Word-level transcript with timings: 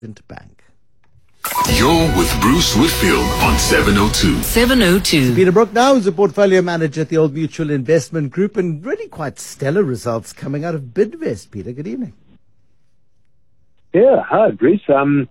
Bank. 0.00 0.62
You're 1.74 2.06
with 2.16 2.40
Bruce 2.40 2.76
Whitfield 2.76 3.26
on 3.42 3.58
702. 3.58 4.44
702. 4.44 5.34
Peter 5.34 5.50
Brook 5.50 5.72
now 5.72 5.96
is 5.96 6.06
a 6.06 6.12
portfolio 6.12 6.62
manager 6.62 7.00
at 7.00 7.08
the 7.08 7.16
Old 7.16 7.34
Mutual 7.34 7.68
Investment 7.70 8.30
Group 8.30 8.56
and 8.56 8.84
really 8.86 9.08
quite 9.08 9.40
stellar 9.40 9.82
results 9.82 10.32
coming 10.32 10.64
out 10.64 10.76
of 10.76 10.82
Bidvest. 10.82 11.50
Peter, 11.50 11.72
good 11.72 11.88
evening. 11.88 12.12
Yeah, 13.92 14.22
hi, 14.22 14.52
Bruce. 14.52 14.88
Um, 14.88 15.28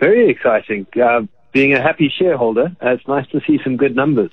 very 0.00 0.30
exciting. 0.30 0.86
Uh, 0.98 1.22
being 1.52 1.74
a 1.74 1.82
happy 1.82 2.10
shareholder, 2.18 2.74
uh, 2.82 2.88
it's 2.92 3.06
nice 3.06 3.26
to 3.28 3.42
see 3.46 3.60
some 3.62 3.76
good 3.76 3.94
numbers. 3.94 4.30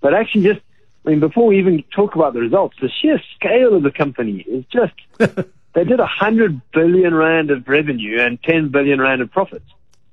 But 0.00 0.14
actually, 0.14 0.42
just, 0.42 0.60
I 1.06 1.10
mean, 1.10 1.20
before 1.20 1.46
we 1.46 1.60
even 1.60 1.84
talk 1.94 2.16
about 2.16 2.34
the 2.34 2.40
results, 2.40 2.76
the 2.82 2.90
sheer 3.00 3.20
scale 3.36 3.76
of 3.76 3.84
the 3.84 3.92
company 3.92 4.44
is 4.48 4.64
just, 4.64 4.94
they 5.74 5.84
did 5.84 5.98
100 5.98 6.60
billion 6.72 7.14
rand 7.14 7.50
of 7.50 7.66
revenue 7.66 8.20
and 8.20 8.42
10 8.42 8.68
billion 8.68 9.00
rand 9.00 9.22
of 9.22 9.30
profits. 9.30 9.64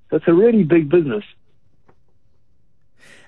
That's 0.09 0.27
a 0.27 0.33
really 0.33 0.63
big 0.63 0.89
business. 0.89 1.23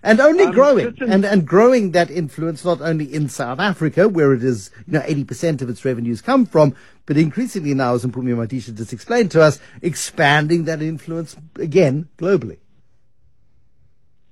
And 0.04 0.20
only 0.20 0.45
Um, 0.45 0.52
growing, 0.52 0.98
and, 1.02 1.23
and 1.23 1.45
growing 1.45 1.91
that 1.91 2.09
influence 2.09 2.66
not 2.66 2.81
only 2.81 3.13
in 3.13 3.30
South 3.30 3.59
Africa, 3.59 4.09
where 4.09 4.34
it 4.34 4.44
is, 4.44 4.71
you 4.88 4.94
know, 4.94 5.02
80% 5.02 5.62
of 5.62 5.70
its 5.70 5.85
revenues 5.85 6.21
come 6.21 6.48
from, 6.48 6.73
but 7.05 7.17
increasingly 7.17 7.76
now, 7.76 7.94
as 7.94 8.04
Mpumi 8.04 8.35
Madisa 8.35 8.76
just 8.76 8.93
explained 8.93 9.29
to 9.32 9.41
us, 9.41 9.59
expanding 9.84 10.66
that 10.66 10.82
influence 10.82 11.35
again 11.57 12.09
globally. 12.18 12.57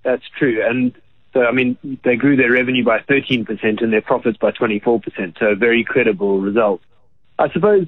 That's 0.04 0.24
true. 0.40 0.60
And 0.68 0.94
so, 1.34 1.46
I 1.46 1.52
mean, 1.52 1.78
they 2.04 2.16
grew 2.16 2.36
their 2.36 2.52
revenue 2.52 2.84
by 2.84 3.00
13% 3.02 3.84
and 3.84 3.94
their 3.94 4.02
profits 4.02 4.38
by 4.38 4.52
24%. 4.52 5.38
So 5.38 5.46
a 5.48 5.56
very 5.56 5.84
credible 5.84 6.40
result. 6.40 6.82
I 7.40 7.50
suppose 7.52 7.88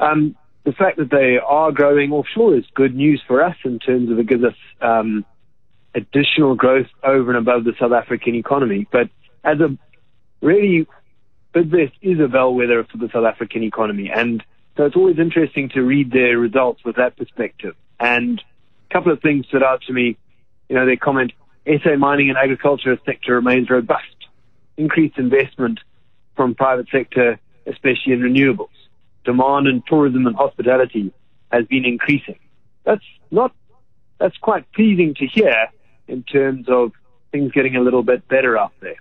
um, 0.00 0.36
the 0.64 0.72
fact 0.72 0.98
that 0.98 1.10
they 1.10 1.38
are 1.38 1.72
growing 1.72 2.12
offshore 2.12 2.56
is 2.56 2.64
good 2.74 2.94
news 2.94 3.22
for 3.26 3.42
us 3.42 3.56
in 3.64 3.78
terms 3.78 4.10
of 4.10 4.18
it 4.18 4.26
gives 4.26 4.44
us 4.44 4.56
um, 4.82 5.24
additional 5.94 6.56
growth 6.56 6.88
over 7.02 7.30
and 7.30 7.38
above 7.38 7.64
the 7.64 7.72
South 7.80 7.92
African 7.92 8.34
economy. 8.34 8.86
But 8.90 9.08
as 9.44 9.60
a 9.60 9.78
really, 10.42 10.86
Bidvest 11.54 11.92
is 12.02 12.20
a 12.20 12.28
bellwether 12.28 12.84
for 12.84 12.98
the 12.98 13.08
South 13.12 13.24
African 13.24 13.62
economy. 13.62 14.10
And 14.14 14.42
so 14.76 14.84
it's 14.84 14.96
always 14.96 15.18
interesting 15.18 15.70
to 15.70 15.80
read 15.80 16.10
their 16.10 16.36
results 16.36 16.84
with 16.84 16.96
that 16.96 17.16
perspective. 17.16 17.74
And 17.98 18.42
a 18.90 18.92
couple 18.92 19.12
of 19.12 19.22
things 19.22 19.46
stood 19.46 19.62
out 19.62 19.82
to 19.86 19.92
me. 19.92 20.16
You 20.68 20.76
know, 20.76 20.86
they 20.86 20.96
comment, 20.96 21.32
SA 21.66 21.96
mining 21.96 22.28
and 22.28 22.36
agriculture 22.36 22.98
sector 23.06 23.34
remains 23.34 23.70
robust. 23.70 24.04
Increased 24.76 25.18
investment 25.18 25.80
from 26.36 26.54
private 26.54 26.88
sector, 26.92 27.38
especially 27.66 28.12
in 28.12 28.20
renewables. 28.20 28.68
Demand 29.24 29.66
in 29.66 29.82
tourism 29.86 30.26
and 30.26 30.36
hospitality 30.36 31.12
has 31.50 31.66
been 31.66 31.84
increasing. 31.84 32.38
That's 32.84 33.04
not, 33.30 33.54
that's 34.18 34.36
quite 34.38 34.70
pleasing 34.72 35.14
to 35.14 35.26
hear 35.26 35.68
in 36.06 36.22
terms 36.22 36.66
of 36.68 36.92
things 37.32 37.52
getting 37.52 37.76
a 37.76 37.80
little 37.80 38.02
bit 38.02 38.26
better 38.28 38.56
out 38.56 38.72
there. 38.80 38.96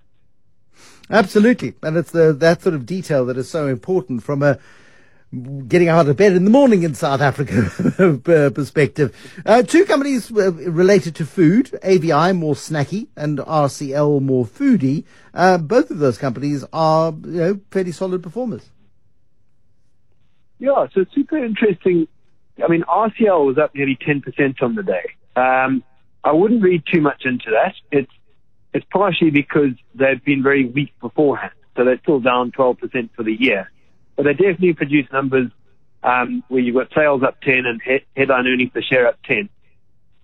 Absolutely. 1.09 1.73
And 1.81 1.95
it's 1.95 2.11
the, 2.11 2.33
that 2.33 2.61
sort 2.61 2.75
of 2.75 2.85
detail 2.85 3.25
that 3.27 3.37
is 3.37 3.49
so 3.49 3.67
important 3.67 4.23
from 4.23 4.43
a 4.43 4.59
getting 5.67 5.89
out 5.89 6.07
of 6.07 6.15
bed 6.15 6.33
in 6.33 6.45
the 6.45 6.49
morning 6.49 6.83
in 6.83 6.93
South 6.93 7.19
Africa 7.19 7.69
perspective. 8.55 9.13
Uh, 9.45 9.61
two 9.61 9.83
companies 9.85 10.31
uh, 10.31 10.53
related 10.53 11.15
to 11.15 11.25
food, 11.25 11.77
AVI 11.83 12.31
more 12.33 12.55
snacky 12.55 13.07
and 13.15 13.39
RCL 13.39 14.21
more 14.21 14.45
foodie. 14.45 15.03
Uh, 15.33 15.57
both 15.57 15.91
of 15.91 15.99
those 15.99 16.17
companies 16.17 16.63
are 16.71 17.11
you 17.11 17.31
know, 17.31 17.59
fairly 17.71 17.91
solid 17.91 18.23
performers. 18.23 18.69
Yeah, 20.59 20.87
so 20.93 21.05
super 21.13 21.37
interesting. 21.43 22.07
I 22.63 22.67
mean, 22.67 22.83
RCL 22.83 23.45
was 23.45 23.57
up 23.57 23.75
nearly 23.75 23.95
10% 23.95 24.61
on 24.61 24.75
the 24.75 24.83
day. 24.83 25.05
Um, 25.35 25.83
I 26.23 26.31
wouldn't 26.31 26.63
read 26.63 26.83
too 26.91 27.01
much 27.01 27.23
into 27.25 27.51
that. 27.51 27.75
It's, 27.91 28.11
it's 28.73 28.85
partially 28.91 29.29
because 29.29 29.71
they've 29.93 30.23
been 30.23 30.41
very 30.41 30.65
weak 30.65 30.93
beforehand. 30.99 31.53
So 31.75 31.85
they're 31.85 31.99
still 31.99 32.19
down 32.19 32.51
12% 32.51 33.09
for 33.15 33.23
the 33.23 33.33
year. 33.33 33.71
But 34.15 34.23
they 34.23 34.33
definitely 34.33 34.73
produced 34.73 35.13
numbers 35.13 35.51
um, 36.03 36.43
where 36.47 36.61
you've 36.61 36.75
got 36.75 36.87
sales 36.95 37.21
up 37.21 37.39
10 37.41 37.65
and 37.65 37.81
he- 37.83 38.05
headline 38.15 38.47
earnings 38.47 38.71
per 38.71 38.81
share 38.81 39.07
up 39.07 39.19
10. 39.25 39.49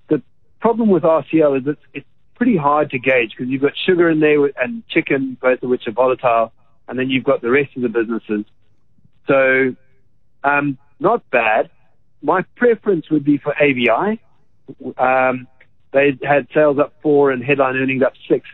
The 0.09 0.21
problem 0.59 0.89
with 0.89 1.03
RCL 1.03 1.61
is 1.61 1.67
it's, 1.67 1.81
it's 1.93 2.07
pretty 2.35 2.57
hard 2.57 2.89
to 2.89 2.99
gauge 2.99 3.31
because 3.37 3.51
you've 3.51 3.61
got 3.61 3.73
sugar 3.85 4.09
in 4.09 4.19
there 4.19 4.43
and 4.59 4.85
chicken, 4.89 5.37
both 5.39 5.61
of 5.61 5.69
which 5.69 5.87
are 5.87 5.91
volatile, 5.91 6.51
and 6.87 6.97
then 6.97 7.11
you've 7.11 7.23
got 7.23 7.41
the 7.41 7.51
rest 7.51 7.75
of 7.75 7.83
the 7.83 7.89
businesses. 7.89 8.45
So 9.27 9.75
um, 10.43 10.77
not 10.99 11.29
bad. 11.29 11.69
My 12.21 12.43
preference 12.55 13.09
would 13.09 13.23
be 13.23 13.37
for 13.37 13.53
AVI. 13.61 14.21
Um, 14.97 15.47
they 15.91 16.17
had 16.23 16.47
sales 16.53 16.79
up 16.79 16.93
four 17.01 17.31
and 17.31 17.43
headline 17.43 17.75
earnings 17.75 18.03
up 18.03 18.13
six. 18.27 18.47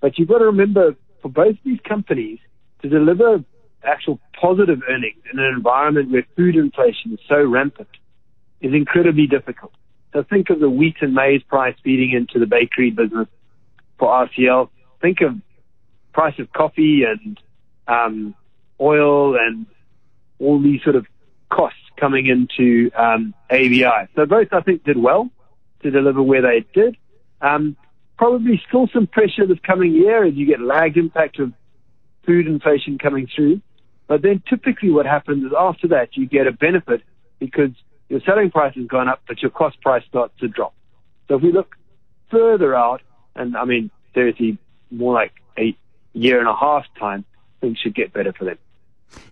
But 0.00 0.18
you've 0.18 0.28
got 0.28 0.38
to 0.38 0.46
remember 0.46 0.94
for 1.20 1.28
both 1.28 1.56
these 1.64 1.80
companies 1.86 2.38
to 2.82 2.88
deliver 2.88 3.44
actual 3.82 4.20
positive 4.40 4.80
earnings 4.88 5.20
in 5.32 5.38
an 5.38 5.46
environment 5.46 6.10
where 6.10 6.26
food 6.36 6.56
inflation 6.56 7.12
is 7.12 7.18
so 7.28 7.42
rampant 7.42 7.88
is 8.60 8.72
incredibly 8.72 9.26
difficult. 9.26 9.72
So 10.12 10.22
think 10.22 10.50
of 10.50 10.60
the 10.60 10.70
wheat 10.70 10.96
and 11.00 11.14
maize 11.14 11.42
price 11.42 11.76
feeding 11.84 12.12
into 12.12 12.38
the 12.38 12.46
bakery 12.46 12.90
business 12.90 13.28
for 13.98 14.08
RCL. 14.08 14.70
Think 15.00 15.20
of 15.20 15.34
price 16.12 16.38
of 16.38 16.52
coffee 16.52 17.02
and 17.04 17.38
um, 17.86 18.34
oil 18.80 19.36
and 19.36 19.66
all 20.38 20.60
these 20.60 20.82
sort 20.82 20.96
of 20.96 21.06
costs 21.50 21.78
coming 21.98 22.26
into 22.26 22.90
um, 22.96 23.34
AVI. 23.50 24.08
So 24.14 24.26
both, 24.26 24.48
I 24.52 24.60
think, 24.60 24.84
did 24.84 24.96
well 24.96 25.30
to 25.82 25.90
deliver 25.90 26.22
where 26.22 26.42
they 26.42 26.64
did. 26.72 26.96
Um, 27.40 27.76
probably 28.16 28.60
still 28.68 28.88
some 28.92 29.06
pressure 29.06 29.46
this 29.46 29.58
coming 29.64 29.92
year 29.92 30.24
as 30.24 30.34
you 30.34 30.46
get 30.46 30.60
lagged 30.60 30.96
impact 30.96 31.38
of 31.38 31.52
food 32.26 32.46
inflation 32.46 32.98
coming 32.98 33.28
through. 33.34 33.60
But 34.06 34.22
then 34.22 34.42
typically 34.48 34.90
what 34.90 35.06
happens 35.06 35.44
is 35.44 35.52
after 35.58 35.88
that 35.88 36.16
you 36.16 36.26
get 36.26 36.46
a 36.46 36.52
benefit 36.52 37.02
because 37.38 37.70
your 38.08 38.20
selling 38.20 38.50
price 38.50 38.74
has 38.74 38.86
gone 38.86 39.08
up, 39.08 39.22
but 39.28 39.42
your 39.42 39.50
cost 39.50 39.80
price 39.80 40.02
starts 40.08 40.34
to 40.40 40.48
drop. 40.48 40.74
So 41.28 41.36
if 41.36 41.42
we 41.42 41.52
look 41.52 41.76
further 42.30 42.74
out, 42.74 43.02
and 43.36 43.56
I 43.56 43.64
mean, 43.64 43.90
seriously, 44.14 44.58
more 44.90 45.12
like 45.12 45.32
a 45.58 45.76
year 46.14 46.40
and 46.40 46.48
a 46.48 46.54
half 46.54 46.84
time, 46.98 47.24
things 47.60 47.78
should 47.78 47.94
get 47.94 48.12
better 48.12 48.32
for 48.32 48.44
them. 48.44 48.58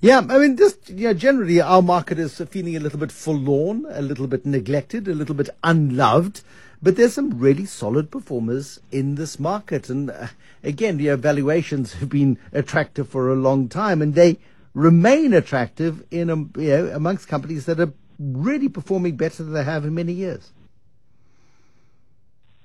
Yeah, 0.01 0.19
I 0.19 0.39
mean, 0.39 0.57
just 0.57 0.91
know, 1.09 1.15
generally, 1.15 1.61
our 1.61 1.83
market 1.83 2.19
is 2.19 2.39
feeling 2.39 2.77
a 2.77 2.81
little 2.81 2.99
bit 2.99 3.13
forlorn, 3.13 3.87
a 3.89 4.03
little 4.03 4.27
bit 4.27 4.45
neglected, 4.45 5.09
a 5.09 5.15
little 5.15 5.35
bit 5.35 5.51
unloved. 5.65 6.43
But 6.83 6.97
there's 6.97 7.15
some 7.15 7.39
really 7.39 7.65
solid 7.65 8.11
performers 8.11 8.81
in 8.93 9.15
this 9.15 9.41
market, 9.41 9.89
and 9.89 10.11
uh, 10.11 10.29
again, 10.63 10.99
know, 10.99 11.17
valuations 11.17 11.95
have 11.95 12.11
been 12.11 12.39
attractive 12.53 13.09
for 13.09 13.33
a 13.33 13.35
long 13.35 13.69
time, 13.69 14.03
and 14.03 14.15
they 14.15 14.39
remain 14.75 15.33
attractive 15.33 16.05
in 16.11 16.29
um, 16.29 16.53
you 16.57 16.69
know 16.69 16.87
amongst 16.89 17.29
companies 17.29 17.65
that 17.65 17.81
are 17.81 17.93
really 18.19 18.69
performing 18.69 19.17
better 19.17 19.43
than 19.43 19.55
they 19.55 19.65
have 19.65 19.85
in 19.85 19.95
many 19.95 20.13
years. 20.13 20.53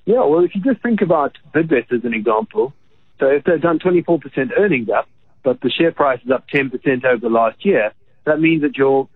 Yeah, 0.06 0.26
well, 0.26 0.44
if 0.44 0.54
you 0.56 0.62
just 0.62 0.82
think 0.82 1.02
about 1.02 1.38
Bidvest 1.54 1.94
as 1.94 2.04
an 2.04 2.14
example, 2.14 2.74
so 3.20 3.28
if 3.28 3.44
they've 3.44 3.62
done 3.62 3.80
24% 3.80 4.50
earnings 4.58 4.90
up, 4.90 5.08
but 5.44 5.62
the 5.62 5.70
share 5.70 5.92
price 5.92 6.20
is 6.26 6.32
up 6.32 6.48
10% 6.54 6.72
over 7.06 7.20
the 7.20 7.30
last 7.30 7.66
year, 7.66 7.94
that 8.26 8.40
means 8.40 8.62
that 8.62 8.78
your 8.78 9.08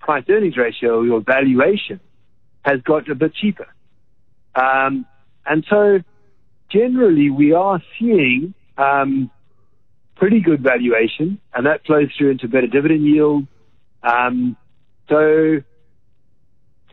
price 0.00 0.24
earnings 0.28 0.56
ratio, 0.56 1.02
your 1.02 1.20
valuation, 1.20 2.00
has 2.64 2.80
got 2.82 3.08
a 3.10 3.14
bit 3.14 3.34
cheaper. 3.34 3.66
Um, 4.54 5.06
and 5.46 5.64
so 5.68 6.00
generally 6.70 7.30
we 7.30 7.52
are 7.52 7.82
seeing 7.98 8.54
um, 8.78 9.30
pretty 10.16 10.40
good 10.40 10.62
valuation, 10.62 11.40
and 11.54 11.66
that 11.66 11.84
flows 11.86 12.08
through 12.16 12.32
into 12.32 12.48
better 12.48 12.66
dividend 12.66 13.04
yield. 13.04 13.46
Um, 14.02 14.56
so 15.08 15.62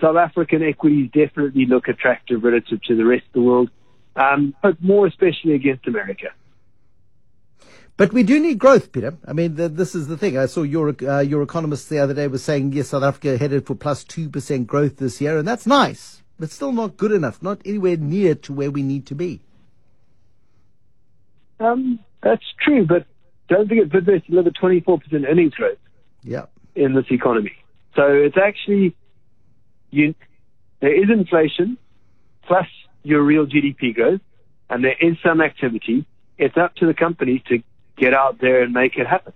South 0.02 0.18
African 0.18 0.64
equities 0.64 1.10
definitely 1.14 1.66
look 1.66 1.88
attractive 1.88 2.44
relative 2.44 2.82
to 2.84 2.96
the 2.96 3.06
rest 3.06 3.24
of 3.28 3.34
the 3.34 3.42
world, 3.42 3.70
um, 4.16 4.56
but 4.62 4.82
more 4.82 5.08
especially 5.08 5.54
against 5.54 5.88
America. 5.88 6.28
But 8.02 8.14
we 8.14 8.24
do 8.24 8.40
need 8.40 8.58
growth, 8.58 8.92
Peter. 8.92 9.16
I 9.28 9.34
mean, 9.34 9.54
the, 9.54 9.70
this 9.70 9.94
is 9.94 10.08
the 10.08 10.18
thing. 10.18 10.36
I 10.36 10.48
saw 10.48 10.64
your 10.64 10.96
uh, 11.08 11.20
your 11.20 11.44
economist 11.44 11.88
the 11.88 12.00
other 12.00 12.16
day 12.16 12.28
was 12.28 12.44
saying, 12.44 12.74
yes, 12.74 12.88
South 12.88 13.04
Africa 13.04 13.38
headed 13.38 13.68
for 13.68 13.76
plus 13.76 14.04
two 14.04 14.28
percent 14.28 14.66
growth 14.66 14.98
this 14.98 15.22
year, 15.22 15.38
and 15.38 15.48
that's 15.48 15.68
nice, 15.68 16.24
but 16.40 16.50
still 16.50 16.72
not 16.72 16.98
good 16.98 17.12
enough, 17.12 17.44
not 17.44 17.62
anywhere 17.64 17.98
near 17.98 18.34
to 18.34 18.54
where 18.54 18.72
we 18.72 18.82
need 18.82 19.06
to 19.06 19.14
be. 19.14 19.42
Um, 21.60 22.00
that's 22.24 22.42
true, 22.66 22.88
but 22.88 23.06
don't 23.50 23.70
forget 23.70 23.90
Bidvest 23.90 24.26
delivered 24.26 24.56
24% 24.60 25.30
earnings 25.30 25.54
growth 25.54 25.78
Yeah. 26.24 26.46
in 26.74 26.96
this 26.96 27.06
economy. 27.12 27.54
So 27.96 28.02
it's 28.08 28.36
actually, 28.36 28.96
you, 29.92 30.16
there 30.80 30.96
is 31.04 31.12
inflation 31.12 31.78
plus 32.48 32.66
your 33.04 33.22
real 33.22 33.46
GDP 33.46 33.94
growth, 33.94 34.22
and 34.72 34.84
there 34.84 34.98
is 35.00 35.18
some 35.24 35.40
activity. 35.40 36.08
It's 36.40 36.58
up 36.58 36.74
to 36.78 36.88
the 36.88 36.96
companies 36.96 37.44
to 37.50 37.62
get 37.98 38.14
out 38.14 38.40
there 38.40 38.64
and 38.64 38.74
make 38.74 38.98
it 38.98 39.08
happen. 39.08 39.34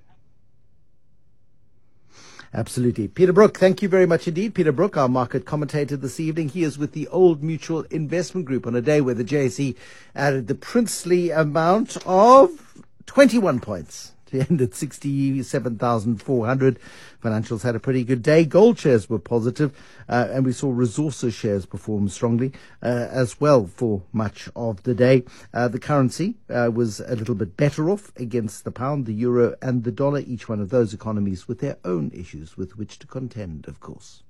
Absolutely. 2.54 3.10
Peter 3.10 3.34
Brook, 3.34 3.58
thank 3.58 3.82
you 3.82 3.90
very 3.90 4.06
much 4.06 4.30
indeed. 4.30 4.56
Peter 4.56 4.72
Brook, 4.72 4.96
our 4.96 5.10
market 5.10 5.46
commentator 5.46 5.98
this 5.98 6.22
evening. 6.22 6.48
He 6.48 6.64
is 6.64 6.78
with 6.78 6.94
the 6.94 7.06
Old 7.10 7.44
Mutual 7.44 7.82
Investment 7.92 8.48
Group 8.48 8.66
on 8.66 8.76
a 8.76 8.82
day 8.82 9.02
where 9.02 9.14
the 9.14 9.26
JSE 9.26 9.76
added 10.16 10.48
the 10.48 10.56
princely 10.56 11.32
amount 11.32 11.98
of 12.06 12.82
21 13.08 13.60
points 13.60 14.14
to 14.36 14.50
end 14.50 14.62
at 14.62 14.76
67,400. 14.76 16.80
Financials 17.24 17.64
had 17.64 17.76
a 17.76 17.80
pretty 17.80 18.04
good 18.04 18.22
day. 18.22 18.46
Gold 18.46 18.78
shares 18.78 19.10
were 19.10 19.20
positive, 19.20 19.76
uh, 20.08 20.28
and 20.32 20.46
we 20.46 20.52
saw 20.52 20.72
resources 20.72 21.34
shares 21.34 21.66
perform 21.66 22.10
strongly 22.10 22.52
uh, 22.84 23.08
as 23.10 23.40
well 23.40 23.66
for 23.66 24.04
much 24.12 24.50
of 24.56 24.84
the 24.84 24.94
day. 24.94 25.24
Uh, 25.54 25.68
the 25.68 25.80
currency 25.80 26.36
uh, 26.50 26.70
was 26.74 27.00
a 27.00 27.16
little 27.16 27.36
bit 27.36 27.58
better 27.58 27.90
off 27.90 28.12
against 28.18 28.64
the 28.64 28.72
pound, 28.72 29.06
the 29.06 29.14
euro, 29.14 29.56
and 29.62 29.84
the 29.84 29.92
dollar, 29.92 30.20
each 30.20 30.50
one 30.50 30.60
of 30.60 30.70
those 30.70 30.94
economies 30.94 31.48
with 31.48 31.60
their 31.60 31.78
own 31.84 32.12
issues 32.14 32.58
with 32.58 32.78
which 32.78 33.00
to 33.00 33.08
contend, 33.08 33.68
of 33.68 33.80
course. 33.80 34.24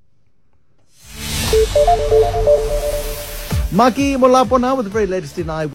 Maki 3.71 4.15
Molapona 4.15 4.77
with 4.77 4.85
the 4.85 4.91
very 4.91 5.07
latest 5.07 5.39
in 5.39 5.49
I. 5.49 5.63